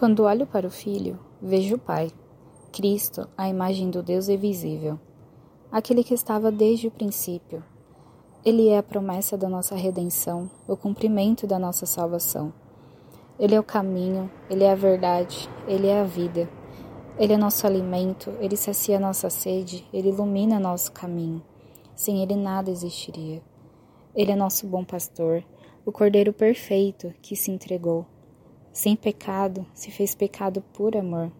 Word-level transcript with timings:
Quando 0.00 0.22
olho 0.22 0.46
para 0.46 0.66
o 0.66 0.70
Filho, 0.70 1.18
vejo 1.42 1.74
o 1.74 1.78
Pai, 1.78 2.10
Cristo, 2.72 3.28
a 3.36 3.50
imagem 3.50 3.90
do 3.90 4.02
Deus 4.02 4.30
invisível, 4.30 4.98
aquele 5.70 6.02
que 6.02 6.14
estava 6.14 6.50
desde 6.50 6.86
o 6.86 6.90
princípio. 6.90 7.62
Ele 8.42 8.68
é 8.68 8.78
a 8.78 8.82
promessa 8.82 9.36
da 9.36 9.46
nossa 9.46 9.74
redenção, 9.76 10.50
o 10.66 10.74
cumprimento 10.74 11.46
da 11.46 11.58
nossa 11.58 11.84
salvação. 11.84 12.50
Ele 13.38 13.54
é 13.54 13.60
o 13.60 13.62
caminho, 13.62 14.30
ele 14.48 14.64
é 14.64 14.72
a 14.72 14.74
verdade, 14.74 15.50
ele 15.68 15.86
é 15.86 16.00
a 16.00 16.04
vida. 16.04 16.48
Ele 17.18 17.34
é 17.34 17.36
nosso 17.36 17.66
alimento, 17.66 18.32
ele 18.40 18.56
sacia 18.56 18.98
nossa 18.98 19.28
sede, 19.28 19.86
ele 19.92 20.08
ilumina 20.08 20.58
nosso 20.58 20.92
caminho. 20.92 21.42
Sem 21.94 22.22
ele 22.22 22.36
nada 22.36 22.70
existiria. 22.70 23.42
Ele 24.14 24.32
é 24.32 24.34
nosso 24.34 24.66
bom 24.66 24.82
pastor, 24.82 25.44
o 25.84 25.92
Cordeiro 25.92 26.32
perfeito 26.32 27.12
que 27.20 27.36
se 27.36 27.50
entregou. 27.50 28.06
Sem 28.72 28.94
pecado, 28.94 29.66
se 29.74 29.90
fez 29.90 30.14
pecado 30.14 30.62
por 30.72 30.96
amor. 30.96 31.32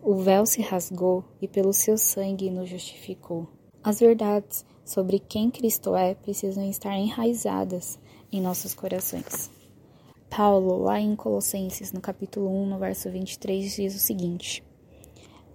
O 0.00 0.14
véu 0.14 0.46
se 0.46 0.62
rasgou 0.62 1.24
e 1.40 1.48
pelo 1.48 1.72
seu 1.72 1.98
sangue 1.98 2.50
nos 2.50 2.68
justificou. 2.68 3.48
As 3.82 3.98
verdades 3.98 4.64
sobre 4.84 5.18
quem 5.18 5.50
Cristo 5.50 5.96
é 5.96 6.14
precisam 6.14 6.68
estar 6.68 6.96
enraizadas 6.96 7.98
em 8.30 8.40
nossos 8.40 8.74
corações. 8.74 9.50
Paulo, 10.30 10.78
lá 10.78 11.00
em 11.00 11.16
Colossenses, 11.16 11.92
no 11.92 12.00
capítulo 12.00 12.48
1, 12.48 12.66
no 12.66 12.78
verso 12.78 13.10
23, 13.10 13.74
diz 13.74 13.94
o 13.96 13.98
seguinte: 13.98 14.64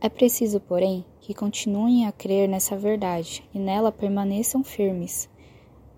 É 0.02 0.10
preciso, 0.10 0.60
porém, 0.60 1.06
que 1.22 1.34
continuem 1.34 2.06
a 2.06 2.12
crer 2.12 2.50
nessa 2.50 2.78
verdade 2.78 3.44
e 3.54 3.60
nela 3.60 3.92
permaneçam 3.92 4.64
firmes. 4.64 5.30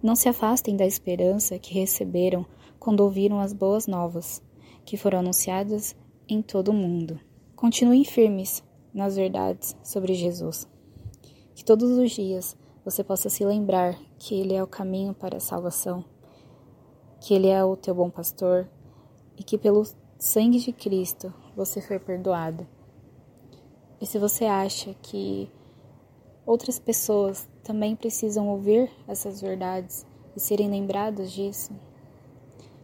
Não 0.01 0.15
se 0.15 0.29
afastem 0.29 0.77
da 0.77 0.85
esperança 0.85 1.59
que 1.59 1.73
receberam 1.73 2.45
quando 2.79 3.01
ouviram 3.01 3.39
as 3.39 3.51
boas 3.51 3.85
novas, 3.85 4.41
que 4.85 4.97
foram 4.97 5.19
anunciadas 5.19 5.95
em 6.27 6.41
todo 6.41 6.69
o 6.69 6.73
mundo. 6.73 7.19
Continuem 7.55 8.03
firmes 8.03 8.63
nas 8.93 9.15
verdades 9.15 9.75
sobre 9.83 10.13
Jesus. 10.13 10.67
Que 11.55 11.63
todos 11.63 11.91
os 11.97 12.11
dias 12.11 12.57
você 12.83 13.03
possa 13.03 13.29
se 13.29 13.45
lembrar 13.45 13.97
que 14.17 14.35
Ele 14.35 14.53
é 14.53 14.63
o 14.63 14.67
caminho 14.67 15.13
para 15.13 15.37
a 15.37 15.41
salvação 15.41 16.03
que 17.19 17.33
Ele 17.33 17.47
é 17.47 17.63
o 17.63 17.75
teu 17.75 17.93
bom 17.93 18.09
pastor 18.09 18.67
e 19.37 19.43
que 19.43 19.57
pelo 19.57 19.83
sangue 20.17 20.59
de 20.59 20.71
Cristo 20.71 21.33
você 21.55 21.81
foi 21.81 21.99
perdoado. 21.99 22.65
E 23.99 24.05
se 24.05 24.17
você 24.17 24.45
acha 24.45 24.93
que 25.01 25.51
outras 26.45 26.79
pessoas 26.79 27.47
também 27.63 27.95
precisam 27.95 28.47
ouvir 28.47 28.89
essas 29.07 29.41
verdades 29.41 30.05
e 30.35 30.39
serem 30.39 30.69
lembradas 30.69 31.31
disso, 31.31 31.73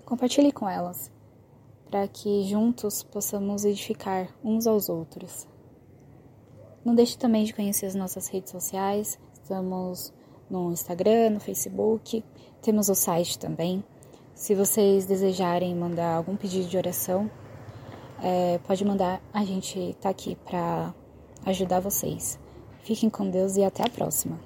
compartilhe 0.06 0.52
com 0.52 0.70
elas, 0.70 1.12
para 1.90 2.08
que 2.08 2.44
juntos 2.44 3.04
possamos 3.04 3.66
edificar 3.66 4.30
uns 4.44 4.68
aos 4.68 4.90
outros. 4.90 5.48
Não 6.84 6.94
deixe 6.94 7.18
também 7.18 7.44
de 7.44 7.54
conhecer 7.54 7.86
as 7.86 7.96
nossas 7.96 8.28
redes 8.28 8.52
sociais, 8.52 9.20
estamos 9.34 10.14
no 10.50 10.72
Instagram, 10.72 11.32
no 11.32 11.40
Facebook, 11.40 12.24
temos 12.62 12.90
o 12.90 12.96
site 12.96 13.40
também 13.40 13.84
se 14.36 14.54
vocês 14.54 15.06
desejarem 15.06 15.74
mandar 15.74 16.14
algum 16.14 16.36
pedido 16.36 16.68
de 16.68 16.78
oração, 16.78 17.32
é, 18.22 18.60
pode 18.68 18.84
mandar, 18.84 19.22
a 19.34 19.46
gente 19.46 19.96
tá 20.02 20.10
aqui 20.10 20.36
para 20.36 20.94
ajudar 21.46 21.80
vocês. 21.80 22.38
Fiquem 22.84 23.10
com 23.10 23.30
Deus 23.30 23.56
e 23.56 23.64
até 23.64 23.84
a 23.84 23.90
próxima. 23.90 24.38